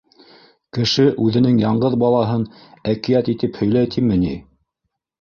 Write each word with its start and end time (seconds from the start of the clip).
Кеше 0.77 1.05
үҙенең 1.25 1.59
яңғыҙ 1.65 1.99
балаһын 2.05 2.49
әкиәт 2.95 3.33
итеп 3.37 3.63
һөйләй 3.63 3.95
тиме 3.97 4.23
ни? 4.27 4.37